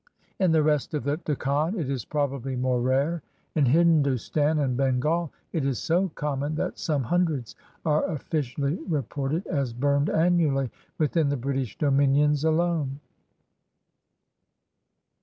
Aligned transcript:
In 0.39 0.51
the 0.51 0.63
rest 0.63 0.95
of 0.95 1.03
the 1.03 1.17
Deckan 1.19 1.77
it 1.79 1.87
is 1.87 2.05
probably 2.05 2.55
more 2.55 2.81
rare. 2.81 3.21
In 3.53 3.65
Hindostan 3.67 4.57
and 4.57 4.75
Bengal 4.75 5.31
it 5.53 5.63
is 5.63 5.77
so 5.77 6.09
common 6.15 6.55
that 6.55 6.79
some 6.79 7.03
hundreds 7.03 7.55
are 7.85 8.03
officially 8.09 8.79
reported 8.87 9.45
as 9.45 9.73
burned 9.73 10.09
annually 10.09 10.71
within 10.97 11.29
the 11.29 11.37
British 11.37 11.77
dominions 11.77 12.43
alone. 12.43 12.99